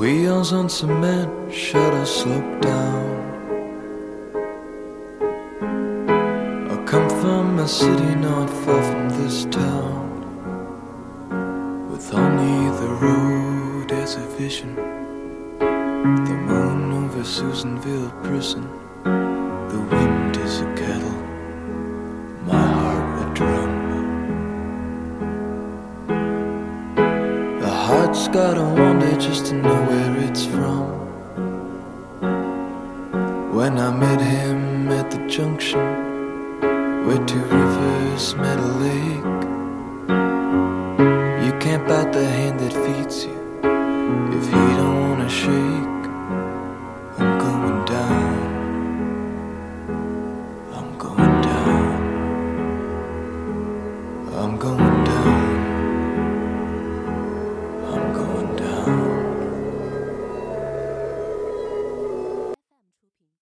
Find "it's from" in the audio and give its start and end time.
30.28-30.84